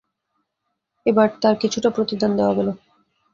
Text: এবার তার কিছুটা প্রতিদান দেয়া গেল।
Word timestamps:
এবার 1.05 1.27
তার 1.41 1.55
কিছুটা 1.61 1.89
প্রতিদান 1.89 2.31
দেয়া 2.37 2.53
গেল। 2.53 2.67